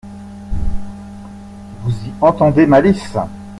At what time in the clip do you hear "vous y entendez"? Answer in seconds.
1.83-2.65